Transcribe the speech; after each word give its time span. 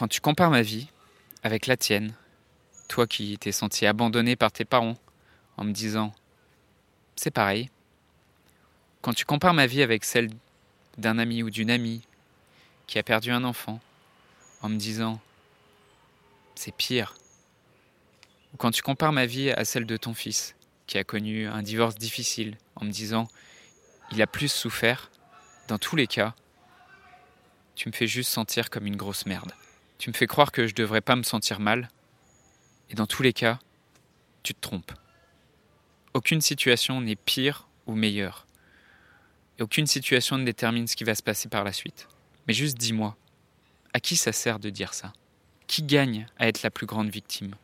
Quand 0.00 0.08
tu 0.08 0.22
compares 0.22 0.48
ma 0.48 0.62
vie 0.62 0.88
avec 1.42 1.66
la 1.66 1.76
tienne, 1.76 2.14
toi 2.88 3.06
qui 3.06 3.36
t'es 3.36 3.52
senti 3.52 3.84
abandonné 3.84 4.34
par 4.34 4.50
tes 4.50 4.64
parents, 4.64 4.96
en 5.58 5.64
me 5.64 5.72
disant 5.72 6.14
c'est 7.16 7.30
pareil. 7.30 7.68
Quand 9.02 9.12
tu 9.12 9.26
compares 9.26 9.52
ma 9.52 9.66
vie 9.66 9.82
avec 9.82 10.06
celle 10.06 10.30
d'un 10.96 11.18
ami 11.18 11.42
ou 11.42 11.50
d'une 11.50 11.70
amie 11.70 12.00
qui 12.86 12.98
a 12.98 13.02
perdu 13.02 13.30
un 13.30 13.44
enfant, 13.44 13.78
en 14.62 14.70
me 14.70 14.78
disant 14.78 15.20
c'est 16.54 16.74
pire. 16.74 17.14
Ou 18.54 18.56
quand 18.56 18.70
tu 18.70 18.80
compares 18.80 19.12
ma 19.12 19.26
vie 19.26 19.50
à 19.50 19.66
celle 19.66 19.84
de 19.84 19.98
ton 19.98 20.14
fils, 20.14 20.56
qui 20.86 20.96
a 20.96 21.04
connu 21.04 21.46
un 21.46 21.60
divorce 21.60 21.96
difficile, 21.96 22.56
en 22.74 22.86
me 22.86 22.90
disant 22.90 23.28
il 24.12 24.22
a 24.22 24.26
plus 24.26 24.50
souffert, 24.50 25.10
dans 25.68 25.76
tous 25.76 25.94
les 25.94 26.06
cas, 26.06 26.34
tu 27.74 27.86
me 27.90 27.92
fais 27.92 28.06
juste 28.06 28.30
sentir 28.30 28.70
comme 28.70 28.86
une 28.86 28.96
grosse 28.96 29.26
merde. 29.26 29.52
Tu 30.00 30.08
me 30.08 30.14
fais 30.14 30.26
croire 30.26 30.50
que 30.50 30.66
je 30.66 30.74
devrais 30.74 31.02
pas 31.02 31.14
me 31.14 31.22
sentir 31.22 31.60
mal, 31.60 31.90
et 32.88 32.94
dans 32.94 33.06
tous 33.06 33.22
les 33.22 33.34
cas, 33.34 33.58
tu 34.42 34.54
te 34.54 34.60
trompes. 34.62 34.92
Aucune 36.14 36.40
situation 36.40 37.02
n'est 37.02 37.16
pire 37.16 37.68
ou 37.86 37.94
meilleure. 37.94 38.46
Et 39.58 39.62
aucune 39.62 39.86
situation 39.86 40.38
ne 40.38 40.44
détermine 40.46 40.86
ce 40.86 40.96
qui 40.96 41.04
va 41.04 41.14
se 41.14 41.22
passer 41.22 41.50
par 41.50 41.64
la 41.64 41.74
suite. 41.74 42.08
Mais 42.48 42.54
juste 42.54 42.78
dis-moi, 42.78 43.14
à 43.92 44.00
qui 44.00 44.16
ça 44.16 44.32
sert 44.32 44.58
de 44.58 44.70
dire 44.70 44.94
ça? 44.94 45.12
Qui 45.66 45.82
gagne 45.82 46.26
à 46.38 46.48
être 46.48 46.62
la 46.62 46.70
plus 46.70 46.86
grande 46.86 47.10
victime? 47.10 47.54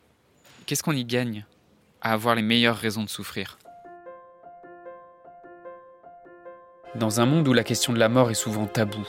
Qu'est-ce 0.66 0.82
qu'on 0.82 0.92
y 0.92 1.06
gagne 1.06 1.46
à 2.02 2.12
avoir 2.12 2.34
les 2.34 2.42
meilleures 2.42 2.76
raisons 2.76 3.02
de 3.02 3.08
souffrir? 3.08 3.56
Dans 6.96 7.18
un 7.18 7.24
monde 7.24 7.48
où 7.48 7.54
la 7.54 7.64
question 7.64 7.94
de 7.94 7.98
la 7.98 8.10
mort 8.10 8.30
est 8.30 8.34
souvent 8.34 8.66
taboue, 8.66 9.08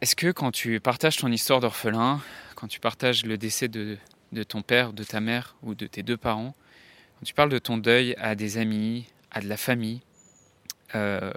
Est-ce 0.00 0.16
que 0.16 0.32
quand 0.32 0.50
tu 0.50 0.80
partages 0.80 1.18
ton 1.18 1.30
histoire 1.30 1.60
d'orphelin, 1.60 2.22
quand 2.54 2.68
tu 2.68 2.80
partages 2.80 3.26
le 3.26 3.36
décès 3.36 3.68
de, 3.68 3.98
ton 4.48 4.62
père, 4.62 4.94
de 4.94 5.04
ta 5.04 5.20
mère 5.20 5.56
ou 5.62 5.74
de 5.74 5.86
tes 5.86 6.02
deux 6.02 6.16
parents, 6.16 6.54
quand 7.18 7.26
tu 7.26 7.34
parles 7.34 7.50
de 7.50 7.58
ton 7.58 7.76
deuil 7.76 8.14
à 8.16 8.34
des 8.34 8.56
amis, 8.56 9.04
à 9.30 9.42
de 9.42 9.46
la 9.46 9.58
famille, 9.58 10.00
euh, 10.94 11.30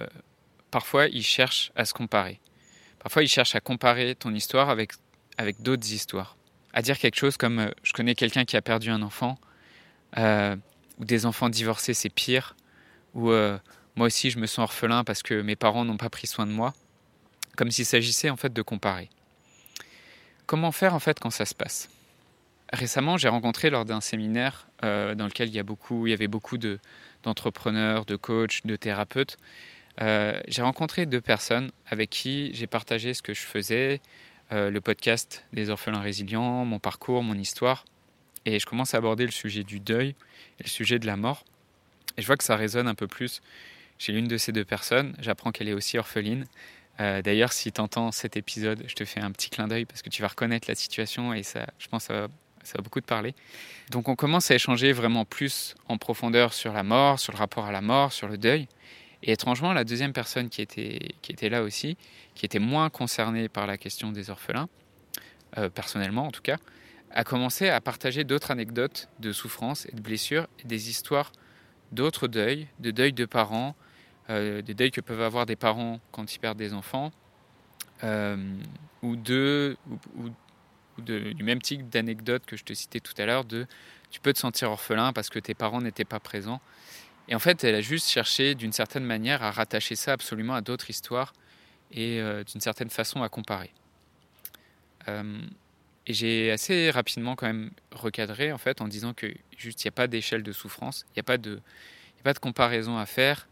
parfois 0.71 1.07
ils 1.07 1.25
cherchent 1.25 1.73
à 1.75 1.83
se 1.83 1.93
comparer. 1.93 2.39
Parfois 2.99 3.23
ils 3.23 3.27
cherchent 3.27 3.55
à 3.55 3.59
comparer 3.59 4.15
ton 4.15 4.33
histoire 4.33 4.69
avec, 4.69 4.93
avec 5.37 5.61
d'autres 5.61 5.91
histoires. 5.91 6.37
À 6.71 6.81
dire 6.81 6.97
quelque 6.97 7.17
chose 7.17 7.35
comme 7.35 7.59
euh, 7.59 7.71
je 7.83 7.91
connais 7.91 8.15
quelqu'un 8.15 8.45
qui 8.45 8.55
a 8.55 8.61
perdu 8.61 8.91
un 8.91 9.01
enfant, 9.01 9.37
euh, 10.17 10.55
ou 10.99 11.03
des 11.03 11.25
enfants 11.25 11.49
divorcés 11.49 11.93
c'est 11.93 12.07
pire, 12.07 12.55
ou 13.13 13.29
moi 13.95 14.07
aussi 14.07 14.29
je 14.29 14.39
me 14.39 14.45
sens 14.45 14.59
orphelin 14.59 15.03
parce 15.03 15.21
que 15.21 15.41
mes 15.41 15.57
parents 15.57 15.83
n'ont 15.83 15.97
pas 15.97 16.09
pris 16.09 16.27
soin 16.27 16.47
de 16.47 16.51
moi 16.51 16.73
comme 17.55 17.71
s'il 17.71 17.85
s'agissait 17.85 18.29
en 18.29 18.37
fait 18.37 18.53
de 18.53 18.61
comparer. 18.61 19.09
Comment 20.45 20.71
faire 20.71 20.93
en 20.93 20.99
fait 20.99 21.19
quand 21.19 21.29
ça 21.29 21.45
se 21.45 21.55
passe? 21.55 21.89
Récemment, 22.71 23.17
j'ai 23.17 23.27
rencontré 23.27 23.69
lors 23.69 23.85
d'un 23.85 24.01
séminaire 24.01 24.67
euh, 24.83 25.13
dans 25.15 25.25
lequel 25.25 25.49
il 25.49 25.55
y, 25.55 25.59
a 25.59 25.63
beaucoup, 25.63 26.07
il 26.07 26.09
y 26.09 26.13
avait 26.13 26.27
beaucoup 26.27 26.57
de, 26.57 26.79
d'entrepreneurs, 27.21 28.05
de 28.05 28.15
coachs, 28.15 28.65
de 28.65 28.75
thérapeutes. 28.75 29.37
Euh, 30.01 30.39
j'ai 30.47 30.63
rencontré 30.63 31.05
deux 31.05 31.21
personnes 31.21 31.71
avec 31.87 32.09
qui 32.09 32.51
j'ai 32.53 32.65
partagé 32.65 33.13
ce 33.13 33.21
que 33.21 33.33
je 33.33 33.41
faisais, 33.41 34.01
euh, 34.51 34.71
le 34.71 34.81
podcast 34.81 35.45
des 35.53 35.69
orphelins 35.69 36.01
résilients, 36.01 36.65
mon 36.65 36.79
parcours, 36.79 37.21
mon 37.21 37.35
histoire. 37.35 37.85
Et 38.45 38.59
je 38.59 38.65
commence 38.65 38.93
à 38.93 38.97
aborder 38.97 39.25
le 39.25 39.31
sujet 39.31 39.63
du 39.63 39.79
deuil 39.79 40.15
et 40.59 40.63
le 40.63 40.69
sujet 40.69 40.99
de 40.99 41.05
la 41.05 41.15
mort. 41.15 41.45
Et 42.17 42.21
je 42.21 42.27
vois 42.27 42.37
que 42.37 42.43
ça 42.43 42.55
résonne 42.55 42.87
un 42.87 42.95
peu 42.95 43.07
plus 43.07 43.41
chez 43.97 44.11
l'une 44.11 44.27
de 44.27 44.37
ces 44.37 44.51
deux 44.51 44.65
personnes. 44.65 45.15
J'apprends 45.19 45.51
qu'elle 45.51 45.69
est 45.69 45.73
aussi 45.73 45.97
orpheline. 45.97 46.45
Euh, 46.99 47.21
d'ailleurs, 47.21 47.53
si 47.53 47.71
tu 47.71 47.81
entends 47.81 48.11
cet 48.11 48.37
épisode, 48.37 48.83
je 48.87 48.93
te 48.93 49.05
fais 49.05 49.19
un 49.19 49.31
petit 49.31 49.49
clin 49.49 49.67
d'œil 49.67 49.85
parce 49.85 50.01
que 50.01 50.09
tu 50.09 50.21
vas 50.21 50.27
reconnaître 50.27 50.67
la 50.67 50.75
situation 50.75 51.33
et 51.33 51.43
ça, 51.43 51.65
je 51.79 51.87
pense 51.87 52.03
ça 52.03 52.13
va, 52.13 52.27
ça 52.63 52.77
va 52.77 52.83
beaucoup 52.83 53.01
te 53.01 53.05
parler. 53.05 53.33
Donc 53.89 54.07
on 54.09 54.15
commence 54.15 54.51
à 54.51 54.55
échanger 54.55 54.93
vraiment 54.93 55.25
plus 55.25 55.75
en 55.87 55.97
profondeur 55.97 56.53
sur 56.53 56.73
la 56.73 56.83
mort, 56.83 57.19
sur 57.19 57.33
le 57.33 57.37
rapport 57.37 57.65
à 57.65 57.71
la 57.71 57.81
mort, 57.81 58.13
sur 58.13 58.27
le 58.27 58.37
deuil. 58.37 58.67
Et 59.23 59.31
étrangement, 59.31 59.73
la 59.73 59.85
deuxième 59.85 60.13
personne 60.13 60.49
qui 60.49 60.61
était, 60.61 61.15
qui 61.21 61.31
était 61.31 61.49
là 61.49 61.63
aussi, 61.63 61.97
qui 62.35 62.45
était 62.45 62.59
moins 62.59 62.89
concernée 62.89 63.49
par 63.49 63.65
la 63.67 63.77
question 63.77 64.11
des 64.11 64.29
orphelins, 64.29 64.67
euh, 65.57 65.69
personnellement 65.69 66.27
en 66.27 66.31
tout 66.31 66.41
cas, 66.41 66.57
a 67.11 67.23
commencé 67.23 67.69
à 67.69 67.79
partager 67.79 68.23
d'autres 68.23 68.51
anecdotes 68.51 69.07
de 69.19 69.31
souffrance 69.31 69.85
et 69.85 69.95
de 69.95 70.01
blessures, 70.01 70.47
des 70.65 70.89
histoires 70.89 71.31
d'autres 71.91 72.27
deuils, 72.27 72.67
de 72.79 72.91
deuils 72.91 73.13
de 73.13 73.25
parents, 73.25 73.75
euh, 74.29 74.61
des 74.61 74.73
deuils 74.73 74.91
que 74.91 75.01
peuvent 75.01 75.21
avoir 75.21 75.45
des 75.45 75.57
parents 75.57 75.99
quand 76.11 76.33
ils 76.33 76.39
perdent 76.39 76.57
des 76.57 76.73
enfants, 76.73 77.11
euh, 78.03 78.37
ou, 79.01 79.17
de, 79.17 79.75
ou, 80.15 80.29
du 81.01 81.43
même 81.43 81.61
type 81.61 81.89
d'anecdote 81.89 82.43
que 82.45 82.55
je 82.55 82.63
te 82.63 82.73
citais 82.73 83.01
tout 83.01 83.13
à 83.17 83.25
l'heure, 83.25 83.43
de 83.43 83.67
tu 84.11 84.21
peux 84.21 84.31
te 84.31 84.39
sentir 84.39 84.71
orphelin 84.71 85.11
parce 85.11 85.29
que 85.29 85.39
tes 85.39 85.53
parents 85.53 85.81
n'étaient 85.81 86.05
pas 86.05 86.21
présents. 86.21 86.61
Et 87.27 87.35
en 87.35 87.39
fait, 87.39 87.63
elle 87.63 87.75
a 87.75 87.81
juste 87.81 88.09
cherché 88.09 88.55
d'une 88.55 88.71
certaine 88.71 89.03
manière 89.03 89.43
à 89.43 89.51
rattacher 89.51 89.95
ça 89.95 90.13
absolument 90.13 90.53
à 90.53 90.61
d'autres 90.61 90.89
histoires 90.89 91.33
et 91.91 92.21
euh, 92.21 92.43
d'une 92.43 92.61
certaine 92.61 92.89
façon 92.89 93.23
à 93.23 93.29
comparer. 93.29 93.71
et 95.07 96.13
j'ai 96.13 96.49
assez 96.51 96.91
rapidement 96.91 97.35
quand 97.35 97.47
même 97.47 97.71
recadré 97.91 98.53
en 98.53 98.57
fait 98.57 98.79
en 98.79 98.87
disant 98.87 99.13
que 99.13 99.27
juste 99.57 99.83
il 99.83 99.87
n'y 99.87 99.89
a 99.89 99.91
pas 99.91 100.07
d'échelle 100.07 100.43
de 100.43 100.53
souffrance, 100.53 101.05
il 101.09 101.13
n'y 101.15 101.19
a 101.19 101.33
a 101.33 102.23
pas 102.23 102.33
de 102.33 102.39
comparaison 102.39 102.97
à 102.97 103.05
faire. 103.05 103.47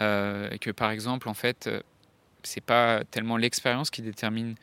Euh, 0.00 0.48
et 0.50 0.58
que 0.58 0.70
par 0.70 0.90
exemple, 0.90 1.28
en 1.28 1.34
fait, 1.34 1.66
euh, 1.66 1.80
c'est 2.42 2.62
pas 2.62 3.04
tellement 3.10 3.36
l'expérience 3.36 3.90
qui 3.90 4.02
détermine 4.02 4.54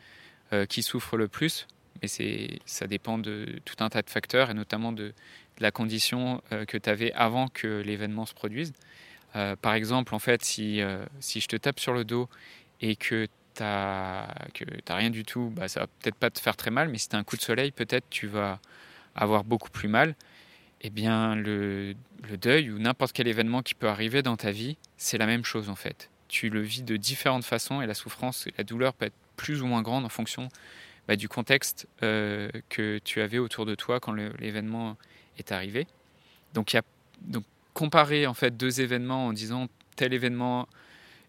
euh, 0.52 0.66
qui 0.66 0.82
souffre 0.82 1.16
le 1.16 1.28
plus, 1.28 1.66
mais 2.02 2.08
c'est, 2.08 2.58
ça 2.66 2.86
dépend 2.86 3.18
de 3.18 3.60
tout 3.64 3.76
un 3.80 3.88
tas 3.88 4.02
de 4.02 4.10
facteurs 4.10 4.50
et 4.50 4.54
notamment 4.54 4.92
de, 4.92 5.12
la 5.60 5.72
condition 5.72 6.40
que 6.68 6.78
tu 6.78 6.88
avais 6.88 7.12
avant 7.14 7.48
que 7.48 7.82
l'événement 7.84 8.26
se 8.26 8.32
produise. 8.32 8.72
par 9.60 9.74
exemple, 9.74 10.14
en 10.14 10.20
fait, 10.20 10.44
si, 10.44 10.80
si 11.18 11.40
je 11.40 11.48
te 11.48 11.56
tape 11.56 11.80
sur 11.80 11.92
le 11.92 12.04
dos 12.04 12.28
et 12.80 12.94
que 12.94 13.26
tu 13.56 13.62
n'as 13.64 14.28
rien 14.88 15.10
du 15.10 15.24
tout, 15.24 15.50
bah, 15.56 15.66
ça 15.66 15.80
va 15.80 15.86
peut-être 15.88 16.14
pas 16.14 16.30
te 16.30 16.38
faire 16.38 16.54
très 16.54 16.70
mal, 16.70 16.90
mais 16.90 16.98
si 16.98 17.08
tu 17.08 17.16
as 17.16 17.18
un 17.18 17.24
coup 17.24 17.36
de 17.36 17.42
soleil, 17.42 17.72
peut-être 17.72 18.08
tu 18.08 18.28
vas 18.28 18.60
avoir 19.16 19.42
beaucoup 19.42 19.70
plus 19.70 19.88
mal 19.88 20.14
eh 20.80 20.90
bien, 20.90 21.34
le, 21.34 21.94
deuil 22.40 22.70
ou 22.70 22.78
n'importe 22.78 23.12
quel 23.12 23.28
événement 23.28 23.62
qui 23.62 23.74
peut 23.74 23.88
arriver 23.88 24.22
dans 24.22 24.36
ta 24.36 24.50
vie, 24.50 24.76
c'est 24.96 25.18
la 25.18 25.26
même 25.26 25.44
chose 25.44 25.68
en 25.68 25.74
fait. 25.74 26.10
Tu 26.28 26.50
le 26.50 26.60
vis 26.60 26.82
de 26.82 26.96
différentes 26.96 27.44
façons 27.44 27.80
et 27.82 27.86
la 27.86 27.94
souffrance 27.94 28.46
et 28.46 28.54
la 28.58 28.64
douleur 28.64 28.94
peut 28.94 29.06
être 29.06 29.16
plus 29.36 29.62
ou 29.62 29.66
moins 29.66 29.82
grande 29.82 30.04
en 30.04 30.08
fonction 30.08 30.48
bah, 31.06 31.16
du 31.16 31.28
contexte 31.28 31.88
euh, 32.02 32.50
que 32.68 32.98
tu 33.02 33.20
avais 33.20 33.38
autour 33.38 33.66
de 33.66 33.74
toi 33.74 33.98
quand 33.98 34.12
l'événement 34.12 34.96
est 35.38 35.52
arrivé. 35.52 35.86
Donc, 36.54 36.72
y 36.74 36.76
a, 36.76 36.82
donc, 37.22 37.44
comparer 37.72 38.26
en 38.26 38.34
fait 38.34 38.56
deux 38.56 38.80
événements 38.80 39.28
en 39.28 39.32
disant 39.32 39.68
tel 39.96 40.12
événement 40.12 40.68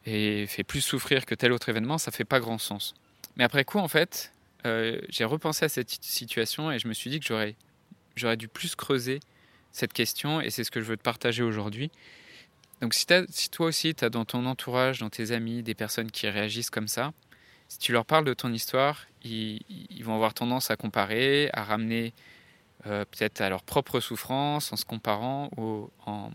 fait 0.05 0.63
plus 0.65 0.81
souffrir 0.81 1.25
que 1.25 1.35
tel 1.35 1.51
autre 1.51 1.69
événement, 1.69 1.97
ça 1.97 2.11
fait 2.11 2.25
pas 2.25 2.39
grand 2.39 2.57
sens. 2.57 2.95
Mais 3.37 3.43
après 3.43 3.63
coup, 3.63 3.79
en 3.79 3.87
fait, 3.87 4.33
euh, 4.65 4.99
j'ai 5.09 5.23
repensé 5.23 5.65
à 5.65 5.69
cette 5.69 5.89
situation 5.89 6.71
et 6.71 6.79
je 6.79 6.87
me 6.87 6.93
suis 6.93 7.09
dit 7.09 7.19
que 7.19 7.25
j'aurais 8.15 8.37
dû 8.37 8.47
plus 8.47 8.75
creuser 8.75 9.19
cette 9.71 9.93
question 9.93 10.41
et 10.41 10.49
c'est 10.49 10.63
ce 10.63 10.71
que 10.71 10.81
je 10.81 10.85
veux 10.85 10.97
te 10.97 11.03
partager 11.03 11.43
aujourd'hui. 11.43 11.91
Donc 12.81 12.93
si, 12.93 13.05
toi 13.49 13.67
aussi 13.67 13.93
tu 13.93 14.05
as 14.05 14.09
dans 14.09 14.25
ton 14.25 14.45
entourage, 14.45 14.99
dans 14.99 15.09
tes 15.09 15.31
amis, 15.31 15.63
des 15.63 15.75
personnes 15.75 16.11
qui 16.11 16.27
réagissent 16.27 16.69
comme 16.69 16.87
ça, 16.87 17.13
si 17.67 17.77
tu 17.77 17.91
leur 17.91 18.05
parles 18.05 18.25
de 18.25 18.33
ton 18.33 18.51
histoire, 18.51 19.05
ils, 19.23 19.61
vont 20.01 20.15
avoir 20.15 20.33
tendance 20.33 20.71
à 20.71 20.75
comparer, 20.75 21.49
à 21.53 21.63
ramener 21.63 22.13
euh, 22.87 23.05
peut-être 23.05 23.41
à 23.41 23.49
leur 23.49 23.63
propre 23.63 23.99
souffrance 23.99 24.73
en 24.73 24.75
se 24.75 24.85
comparant 24.85 25.51
ou 25.57 25.89
en, 26.05 26.31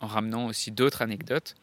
ramenant 0.00 0.46
aussi 0.46 0.70
d'autres 0.70 1.02
anecdotes. 1.02 1.54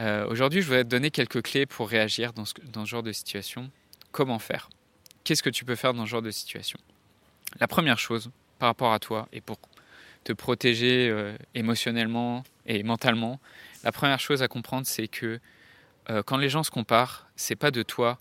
Euh, 0.00 0.26
aujourd'hui, 0.28 0.60
je 0.60 0.68
vais 0.68 0.84
te 0.84 0.88
donner 0.88 1.10
quelques 1.10 1.42
clés 1.42 1.64
pour 1.64 1.88
réagir 1.88 2.32
dans 2.34 2.44
ce, 2.44 2.52
dans 2.64 2.84
ce 2.84 2.90
genre 2.90 3.02
de 3.02 3.12
situation. 3.12 3.70
Comment 4.12 4.38
faire? 4.38 4.68
Qu'est-ce 5.24 5.42
que 5.42 5.50
tu 5.50 5.64
peux 5.64 5.74
faire 5.74 5.94
dans 5.94 6.04
ce 6.04 6.10
genre 6.10 6.22
de 6.22 6.30
situation? 6.30 6.78
La 7.60 7.68
première 7.68 7.98
chose 7.98 8.30
par 8.58 8.68
rapport 8.68 8.92
à 8.92 8.98
toi 8.98 9.28
et 9.32 9.40
pour 9.40 9.58
te 10.28 10.32
protéger 10.34 11.08
euh, 11.08 11.34
émotionnellement 11.54 12.44
et 12.66 12.82
mentalement, 12.82 13.40
la 13.82 13.92
première 13.92 14.20
chose 14.20 14.42
à 14.42 14.48
comprendre, 14.48 14.86
c'est 14.86 15.08
que 15.08 15.40
euh, 16.10 16.22
quand 16.22 16.36
les 16.36 16.50
gens 16.50 16.62
se 16.62 16.70
comparent, 16.70 17.26
c'est 17.34 17.56
pas 17.56 17.70
de 17.70 17.82
toi 17.82 18.18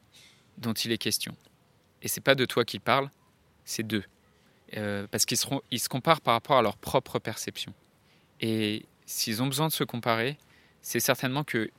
dont 0.57 0.71
il 0.71 0.94
est 0.94 0.98
question. 0.98 1.36
et 2.01 2.07
c'est 2.07 2.21
pas 2.21 2.33
de 2.36 2.45
toi 2.45 2.63
qu'ils 2.63 2.80
parlent, 2.80 3.09
c'est 3.65 3.86
d'eux. 3.86 4.06
Euh, 4.77 5.06
parce 5.12 5.25
qu'ils 5.25 5.38
ils 5.69 5.81
se 5.81 5.89
comparent 5.89 6.21
par 6.21 6.33
rapport 6.33 6.57
à 6.57 6.62
leur 6.62 6.77
propre 6.77 7.19
perception. 7.19 7.74
Et 8.39 8.86
s'ils 9.06 9.44
ont 9.44 9.48
besoin 9.48 9.68
de 9.68 9.74
se 9.74 9.83
comparer, 9.83 10.38
c'est 10.81 11.01
certainement 11.01 11.44
que 11.44 11.69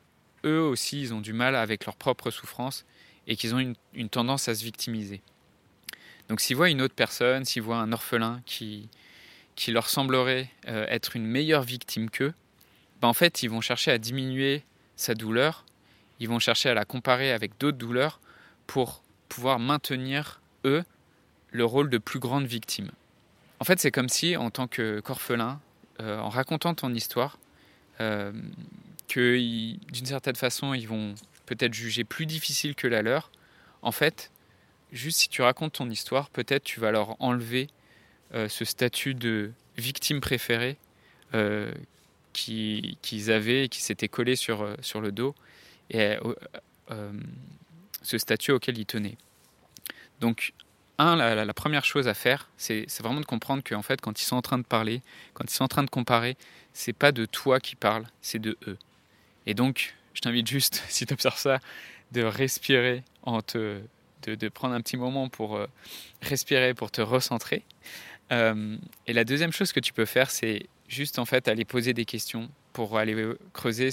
eux 0.44 0.60
aussi, 0.60 1.00
ils 1.00 1.14
ont 1.14 1.22
du 1.22 1.32
mal 1.32 1.56
avec 1.56 1.86
leur 1.86 1.96
propre 1.96 2.30
souffrance 2.30 2.84
et 3.26 3.34
qu'ils 3.34 3.54
ont 3.54 3.74
une, 3.94 4.08
tendance 4.10 4.46
à 4.48 4.54
se 4.54 4.62
victimiser. 4.62 5.22
Donc 6.28 6.40
s'ils 6.42 6.56
voient 6.56 6.68
une 6.68 6.82
autre 6.82 6.94
personne, 6.94 7.46
s'ils 7.46 7.62
voient 7.62 7.78
un 7.78 7.92
orphelin 7.92 8.42
qui, 8.44 8.90
qui 9.58 9.72
leur 9.72 9.88
semblerait 9.88 10.48
euh, 10.68 10.86
être 10.88 11.16
une 11.16 11.26
meilleure 11.26 11.62
victime 11.62 12.10
qu'eux, 12.10 12.32
ben 13.00 13.08
en 13.08 13.12
fait, 13.12 13.42
ils 13.42 13.50
vont 13.50 13.60
chercher 13.60 13.90
à 13.90 13.98
diminuer 13.98 14.62
sa 14.94 15.16
douleur, 15.16 15.64
ils 16.20 16.28
vont 16.28 16.38
chercher 16.38 16.68
à 16.68 16.74
la 16.74 16.84
comparer 16.84 17.32
avec 17.32 17.58
d'autres 17.58 17.76
douleurs 17.76 18.20
pour 18.68 19.02
pouvoir 19.28 19.58
maintenir, 19.58 20.40
eux, 20.64 20.84
le 21.50 21.64
rôle 21.64 21.90
de 21.90 21.98
plus 21.98 22.20
grande 22.20 22.46
victime. 22.46 22.92
En 23.58 23.64
fait, 23.64 23.80
c'est 23.80 23.90
comme 23.90 24.08
si, 24.08 24.36
en 24.36 24.50
tant 24.50 24.68
qu'orphelin, 24.68 25.60
euh, 26.00 26.20
en 26.20 26.28
racontant 26.28 26.74
ton 26.74 26.94
histoire, 26.94 27.36
euh, 28.00 28.30
que 29.08 29.36
d'une 29.92 30.06
certaine 30.06 30.36
façon, 30.36 30.72
ils 30.72 30.86
vont 30.86 31.16
peut-être 31.46 31.74
juger 31.74 32.04
plus 32.04 32.26
difficile 32.26 32.76
que 32.76 32.86
la 32.86 33.02
leur. 33.02 33.32
En 33.82 33.90
fait, 33.90 34.30
juste 34.92 35.18
si 35.18 35.28
tu 35.28 35.42
racontes 35.42 35.72
ton 35.72 35.90
histoire, 35.90 36.30
peut-être 36.30 36.62
tu 36.62 36.78
vas 36.78 36.92
leur 36.92 37.20
enlever 37.20 37.68
ce 38.32 38.64
statut 38.64 39.14
de 39.14 39.52
victime 39.78 40.20
préférée 40.20 40.76
euh, 41.34 41.72
qu'ils 42.32 43.32
avaient 43.32 43.64
et 43.64 43.68
qui 43.68 43.82
s'était 43.82 44.06
collé 44.06 44.36
sur, 44.36 44.62
euh, 44.62 44.76
sur 44.80 45.00
le 45.00 45.10
dos, 45.10 45.34
et 45.90 46.16
ce 48.02 48.18
statut 48.18 48.52
auquel 48.52 48.78
ils 48.78 48.86
tenaient. 48.86 49.16
Donc, 50.20 50.52
un, 50.98 51.16
la, 51.16 51.54
première 51.54 51.84
chose 51.84 52.06
à 52.06 52.14
faire, 52.14 52.48
c'est 52.56 52.86
vraiment 53.00 53.20
de 53.20 53.26
comprendre 53.26 53.62
qu'en 53.64 53.82
fait, 53.82 54.00
quand 54.00 54.20
ils 54.20 54.24
sont 54.24 54.36
en 54.36 54.42
train 54.42 54.58
de 54.58 54.64
parler, 54.64 55.02
quand 55.34 55.50
ils 55.50 55.54
sont 55.54 55.64
en 55.64 55.68
train 55.68 55.82
de 55.82 55.90
comparer, 55.90 56.36
c'est 56.72 56.92
pas 56.92 57.10
de 57.10 57.24
toi 57.24 57.58
qui 57.58 57.74
parle, 57.74 58.06
c'est 58.20 58.38
de 58.38 58.56
eux. 58.68 58.78
Et 59.46 59.54
donc, 59.54 59.96
je 60.14 60.20
t'invite 60.20 60.46
juste, 60.46 60.84
si 60.88 61.06
tu 61.06 61.12
observes 61.12 61.38
ça, 61.38 61.58
de 62.12 62.22
respirer, 62.22 63.02
en 63.22 63.42
te, 63.42 63.80
de, 64.22 64.48
prendre 64.48 64.74
un 64.74 64.80
petit 64.80 64.96
moment 64.96 65.28
pour 65.28 65.56
euh, 65.56 65.66
respirer, 66.22 66.74
pour 66.74 66.90
te 66.90 67.00
recentrer. 67.00 67.64
Euh, 68.32 68.76
et 69.06 69.12
la 69.12 69.24
deuxième 69.24 69.52
chose 69.52 69.72
que 69.72 69.80
tu 69.80 69.92
peux 69.92 70.04
faire, 70.04 70.30
c'est 70.30 70.66
juste 70.88 71.18
en 71.18 71.24
fait 71.24 71.48
aller 71.48 71.64
poser 71.64 71.94
des 71.94 72.04
questions 72.04 72.50
pour 72.72 72.98
aller 72.98 73.34
creuser 73.52 73.90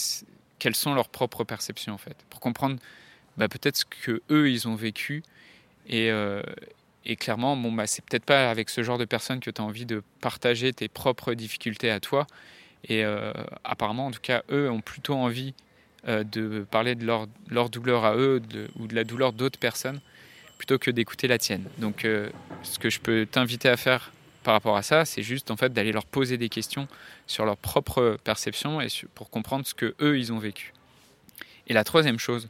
quelles 0.60 0.76
sont 0.76 0.94
leurs 0.94 1.10
propres 1.10 1.44
perceptions 1.44 1.94
en 1.94 1.98
fait, 1.98 2.16
pour 2.30 2.40
comprendre 2.40 2.78
bah, 3.38 3.48
peut-être 3.48 3.78
ce 3.78 3.86
que 3.86 4.22
eux 4.30 4.50
ils 4.50 4.68
ont 4.68 4.76
vécu. 4.76 5.24
Et, 5.88 6.10
euh, 6.10 6.42
et 7.06 7.16
clairement 7.16 7.56
bon 7.56 7.72
bah 7.72 7.86
c'est 7.86 8.04
peut-être 8.04 8.26
pas 8.26 8.50
avec 8.50 8.70
ce 8.70 8.82
genre 8.82 8.98
de 8.98 9.06
personnes 9.06 9.40
que 9.40 9.52
tu 9.52 9.62
as 9.62 9.64
envie 9.64 9.86
de 9.86 10.02
partager 10.20 10.74
tes 10.74 10.88
propres 10.88 11.34
difficultés 11.34 11.92
à 11.92 12.00
toi. 12.00 12.28
Et 12.88 13.04
apparemment 13.64 14.08
en 14.08 14.12
tout 14.12 14.22
cas 14.22 14.44
eux 14.52 14.70
ont 14.70 14.82
plutôt 14.82 15.16
envie 15.16 15.56
euh, 16.08 16.24
de 16.24 16.68
parler 16.70 16.94
de 16.94 17.04
leur, 17.04 17.26
leur 17.50 17.72
douleur 17.72 18.06
à 18.06 18.16
eux 18.16 18.40
ou 18.78 18.86
de 18.86 18.94
la 18.94 19.04
douleur 19.04 19.34
d'autres 19.34 19.58
personnes 19.58 20.00
plutôt 20.60 20.78
que 20.78 20.92
d'écouter 20.92 21.28
la 21.28 21.40
tienne. 21.40 21.64
Donc 21.80 22.06
euh, 22.06 22.30
ce 22.62 22.78
que 22.78 22.92
je 22.92 23.00
peux 23.00 23.26
t'inviter 23.26 23.70
à 23.70 23.76
faire 23.76 24.12
par 24.46 24.54
rapport 24.54 24.78
à 24.78 24.82
ça, 24.82 25.04
c'est 25.04 25.24
juste 25.24 25.52
en 25.52 25.58
fait 25.58 25.74
d'aller 25.74 25.92
leur 25.92 26.06
poser 26.06 26.38
des 26.38 26.48
questions 26.48 26.88
sur 27.28 27.46
leur 27.46 27.58
propre 27.58 28.18
perception 28.24 28.80
et 28.80 28.88
pour 29.14 29.30
comprendre 29.30 29.68
ce 29.68 29.74
que 29.74 29.96
eux 30.00 30.18
ils 30.18 30.32
ont 30.32 30.40
vécu. 30.40 30.72
Et 31.68 31.74
la 31.74 31.84
troisième 31.84 32.20
chose 32.20 32.48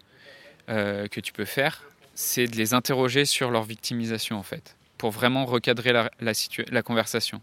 euh, 0.70 1.08
que 1.08 1.20
tu 1.20 1.34
peux 1.34 1.46
faire, 1.46 1.84
c'est 2.14 2.46
de 2.46 2.56
les 2.56 2.74
interroger 2.74 3.26
sur 3.26 3.50
leur 3.50 3.64
victimisation 3.64 4.38
en 4.38 4.44
fait, 4.44 4.76
pour 5.00 5.10
vraiment 5.10 5.46
recadrer 5.46 5.92
la, 5.94 6.84
conversation. 6.84 7.42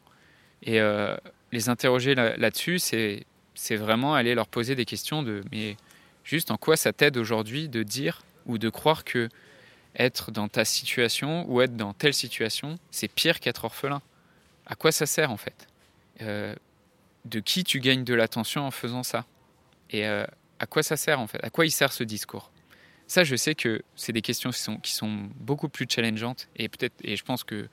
Et 0.63 0.81
les 1.51 1.69
interroger 1.69 2.15
là-dessus, 2.15 2.79
c'est 2.79 3.27
c'est 3.55 3.77
vraiment 3.77 4.15
aller 4.15 4.35
leur 4.35 4.47
poser 4.47 4.75
des 4.75 4.87
questions 4.87 5.23
de 5.23 5.43
mais 5.51 5.77
Juste 6.25 6.51
en 6.51 6.57
quoi 6.57 6.77
ça 6.77 6.93
t'aide 6.93 7.17
aujourd'hui 7.17 7.69
de 7.69 7.83
dire 7.83 8.23
ou 8.47 8.59
de 8.59 8.69
croire 8.69 9.05
que 9.05 9.29
être 9.97 10.31
dans 10.31 10.49
ta 10.49 10.65
situation 10.65 11.45
ou 11.51 11.61
être 11.61 11.77
dans 11.77 11.93
telle 11.93 12.15
situation, 12.15 12.79
c'est 12.91 13.09
pire 13.09 13.41
qu'être 13.41 13.65
orphelin? 13.65 14.01
À 14.67 14.75
quoi 14.75 14.93
ça 14.93 15.07
sert 15.07 15.31
en 15.31 15.37
fait? 15.37 15.67
Euh, 16.21 16.55
De 17.25 17.41
qui 17.41 17.65
tu 17.65 17.81
gagnes 17.81 18.05
de 18.05 18.15
l'attention 18.15 18.67
en 18.67 18.71
faisant 18.71 19.03
ça? 19.03 19.27
Et 19.91 20.07
euh, 20.07 20.25
à 20.59 20.67
quoi 20.67 20.83
ça 20.83 20.97
sert 20.97 21.21
en 21.21 21.27
fait? 21.27 21.43
À 21.45 21.51
quoi 21.51 21.67
il 21.67 21.71
sert 21.71 21.93
ce 21.93 22.05
discours? 22.05 22.51
Ça, 23.07 23.25
je 23.25 23.37
sais 23.37 23.55
que 23.55 23.83
c'est 23.95 24.13
des 24.13 24.23
questions 24.23 24.51
qui 24.83 24.93
sont, 24.93 25.29
beaucoup 25.37 25.69
plus 25.69 25.87
challengeantes 25.89 26.49
et 26.57 26.69
peut-être, 26.69 26.95
et 27.03 27.17
je 27.17 27.25
pense 27.25 27.45
que 27.45 27.69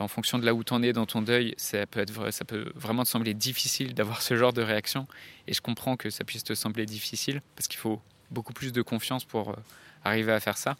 en 0.00 0.08
fonction 0.08 0.38
de 0.40 0.44
là 0.44 0.54
où 0.54 0.64
tu 0.64 0.72
en 0.72 0.82
es 0.82 0.92
dans 0.92 1.06
ton 1.06 1.22
deuil, 1.22 1.54
ça 1.56 1.86
peut, 1.86 2.00
être, 2.00 2.32
ça 2.32 2.44
peut 2.44 2.72
vraiment 2.74 3.04
te 3.04 3.08
sembler 3.08 3.32
difficile 3.32 3.94
d'avoir 3.94 4.22
ce 4.22 4.36
genre 4.36 4.52
de 4.52 4.62
réaction. 4.62 5.06
Et 5.46 5.54
je 5.54 5.60
comprends 5.60 5.96
que 5.96 6.10
ça 6.10 6.24
puisse 6.24 6.42
te 6.42 6.54
sembler 6.54 6.84
difficile 6.84 7.42
parce 7.54 7.68
qu'il 7.68 7.78
faut 7.78 8.02
beaucoup 8.32 8.52
plus 8.52 8.72
de 8.72 8.82
confiance 8.82 9.24
pour 9.24 9.50
euh, 9.50 9.54
arriver 10.04 10.32
à 10.32 10.40
faire 10.40 10.58
ça. 10.58 10.76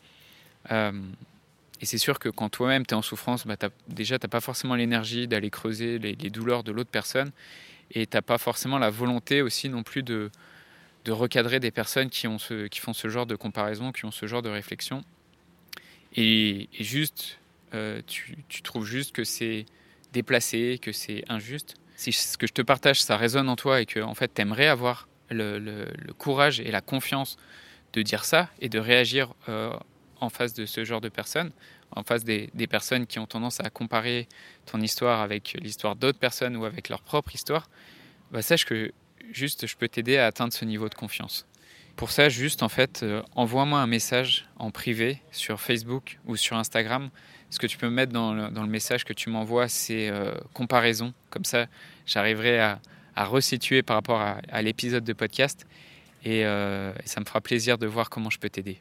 Et 1.80 1.86
c'est 1.86 1.98
sûr 1.98 2.18
que 2.18 2.28
quand 2.28 2.48
toi-même 2.48 2.86
tu 2.86 2.94
es 2.94 2.96
en 2.96 3.02
souffrance, 3.02 3.46
bah, 3.46 3.56
déjà 3.88 4.18
tu 4.18 4.24
n'as 4.24 4.30
pas 4.30 4.40
forcément 4.40 4.74
l'énergie 4.74 5.26
d'aller 5.26 5.50
creuser 5.50 5.98
les, 5.98 6.30
douleurs 6.30 6.62
de 6.62 6.72
l'autre 6.72 6.90
personne 6.90 7.32
et 7.90 8.06
tu 8.06 8.16
n'as 8.16 8.22
pas 8.22 8.38
forcément 8.38 8.78
la 8.78 8.90
volonté 8.90 9.42
aussi 9.42 9.68
non 9.68 9.82
plus 9.82 10.02
de, 10.02 10.30
recadrer 11.08 11.60
des 11.60 11.70
personnes 11.70 12.08
qui, 12.08 12.26
font 12.26 12.92
ce 12.92 13.08
genre 13.08 13.26
de 13.26 13.36
comparaison, 13.36 13.92
qui 13.92 14.06
ont 14.06 14.10
ce 14.10 14.26
genre 14.26 14.40
de 14.40 14.48
réflexion. 14.48 15.04
Et, 16.16 16.70
et 16.78 16.84
juste 16.84 17.38
euh, 17.74 18.00
tu, 18.06 18.62
trouves 18.62 18.86
juste 18.86 19.12
que 19.12 19.24
c'est 19.24 19.66
déplacé, 20.12 20.78
que 20.80 20.92
c'est 20.92 21.24
injuste. 21.28 21.74
Si 21.96 22.12
ce 22.12 22.38
que 22.38 22.46
je 22.46 22.52
te 22.52 22.62
partage, 22.62 23.02
ça 23.02 23.16
résonne 23.16 23.48
en 23.48 23.56
toi 23.56 23.80
et 23.80 23.86
que 23.86 24.00
en 24.00 24.14
fait, 24.14 24.32
tu 24.32 24.42
aimerais 24.42 24.68
avoir 24.68 25.08
le, 25.30 25.86
courage 26.16 26.60
et 26.60 26.70
la 26.70 26.80
confiance 26.80 27.36
de 27.92 28.02
dire 28.02 28.24
ça 28.24 28.48
et 28.60 28.68
de 28.68 28.78
réagir 28.78 29.34
euh, 29.48 29.72
en 30.24 30.30
face 30.30 30.54
de 30.54 30.66
ce 30.66 30.84
genre 30.84 31.00
de 31.00 31.08
personnes, 31.08 31.52
en 31.92 32.02
face 32.02 32.24
des, 32.24 32.50
personnes 32.68 33.06
qui 33.06 33.18
ont 33.18 33.26
tendance 33.26 33.60
à 33.60 33.70
comparer 33.70 34.28
ton 34.66 34.80
histoire 34.80 35.20
avec 35.20 35.56
l'histoire 35.60 35.96
d'autres 35.96 36.18
personnes 36.18 36.56
ou 36.56 36.64
avec 36.64 36.88
leur 36.88 37.02
propre 37.02 37.34
histoire, 37.34 37.68
bah 38.32 38.42
sache 38.42 38.64
que 38.64 38.92
juste 39.32 39.66
je 39.66 39.76
peux 39.76 39.88
t'aider 39.88 40.16
à 40.16 40.26
atteindre 40.26 40.52
ce 40.52 40.64
niveau 40.64 40.88
de 40.88 40.94
confiance. 40.94 41.46
Pour 41.96 42.10
ça, 42.10 42.28
juste 42.28 42.64
en 42.64 42.68
fait, 42.68 43.04
euh, 43.04 43.22
envoie-moi 43.36 43.78
un 43.78 43.86
message 43.86 44.48
en 44.58 44.72
privé 44.72 45.22
sur 45.30 45.60
Facebook 45.60 46.18
ou 46.26 46.34
sur 46.34 46.56
Instagram 46.56 47.10
ce 47.54 47.60
que 47.60 47.68
tu 47.68 47.78
peux 47.78 47.88
mettre 47.88 48.12
dans 48.12 48.34
le, 48.34 48.66
message 48.66 49.04
que 49.04 49.12
tu 49.12 49.30
m'envoies, 49.30 49.68
c'est 49.68 50.08
euh, 50.08 50.34
comparaison. 50.52 51.14
Comme 51.30 51.44
ça, 51.44 51.66
j'arriverai 52.04 52.58
à, 52.58 52.80
resituer 53.16 53.82
par 53.82 53.94
rapport 53.94 54.20
à, 54.20 54.62
l'épisode 54.62 55.04
de 55.04 55.12
podcast. 55.12 55.64
Euh, 56.26 56.92
et, 56.92 57.06
ça 57.06 57.20
me 57.20 57.24
fera 57.24 57.40
plaisir 57.40 57.78
de 57.78 57.86
voir 57.86 58.10
comment 58.10 58.28
je 58.28 58.40
peux 58.40 58.50
t'aider. 58.50 58.80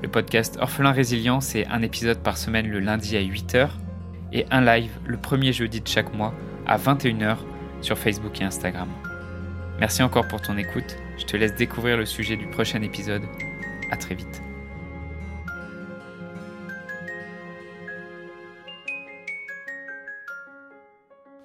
Le 0.00 0.08
podcast 0.08 0.58
Orphelin 0.60 0.92
Résilient, 0.92 1.40
c'est 1.40 1.66
un 1.66 1.82
épisode 1.82 2.22
par 2.22 2.38
semaine 2.38 2.68
le 2.68 2.78
lundi 2.78 3.16
à 3.16 3.20
8h 3.20 3.68
et 4.32 4.46
un 4.52 4.60
live 4.60 4.92
le 5.04 5.16
premier 5.16 5.52
jeudi 5.52 5.80
de 5.80 5.88
chaque 5.88 6.14
mois 6.14 6.32
à 6.68 6.78
21h 6.78 7.38
sur 7.82 7.98
Facebook 7.98 8.40
et 8.40 8.44
Instagram. 8.44 8.88
Merci 9.80 10.04
encore 10.04 10.28
pour 10.28 10.40
ton 10.40 10.56
écoute. 10.56 10.96
Je 11.18 11.24
te 11.24 11.36
laisse 11.36 11.56
découvrir 11.56 11.96
le 11.96 12.06
sujet 12.06 12.36
du 12.36 12.46
prochain 12.46 12.80
épisode. 12.82 13.22
À 13.90 13.96
très 13.96 14.14
vite. 14.14 14.40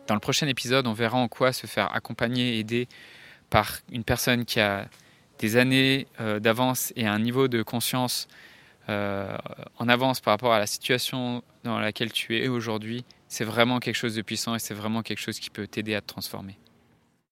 Dans 0.06 0.14
le 0.14 0.20
prochain 0.20 0.48
épisode, 0.48 0.86
on 0.86 0.94
verra 0.94 1.18
en 1.18 1.28
quoi 1.28 1.54
se 1.54 1.66
faire 1.66 1.92
accompagner 1.96 2.58
et 2.58 2.60
aider 2.60 2.88
par 3.50 3.80
une 3.92 4.04
personne 4.04 4.46
qui 4.46 4.60
a 4.60 4.86
des 5.44 5.58
années 5.58 6.08
euh, 6.22 6.40
d'avance 6.40 6.94
et 6.96 7.06
un 7.06 7.20
niveau 7.20 7.50
de 7.50 7.64
conscience 7.64 8.30
euh, 8.88 9.38
en 9.78 9.90
avance 9.90 10.22
par 10.22 10.32
rapport 10.32 10.54
à 10.54 10.60
la 10.60 10.68
situation 10.68 11.44
dans 11.66 11.80
laquelle 11.80 12.14
tu 12.14 12.38
es 12.38 12.48
aujourd'hui, 12.48 13.04
c'est 13.28 13.44
vraiment 13.44 13.80
quelque 13.80 13.98
chose 13.98 14.16
de 14.16 14.22
puissant 14.22 14.56
et 14.56 14.60
c'est 14.60 14.74
vraiment 14.74 15.02
quelque 15.02 15.20
chose 15.20 15.40
qui 15.40 15.50
peut 15.50 15.68
t'aider 15.68 15.96
à 15.96 16.02
te 16.02 16.08
transformer. 16.08 16.58